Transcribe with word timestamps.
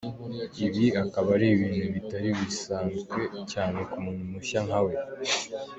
Ibi 0.65 0.85
akaba 1.03 1.29
ari 1.37 1.47
ibintu 1.55 1.85
bitari 1.95 2.29
bisanzwe 2.39 3.19
cyane 3.51 3.79
ku 3.89 3.97
muntu 4.03 4.23
mushya 4.31 4.59
nkawe. 4.65 4.93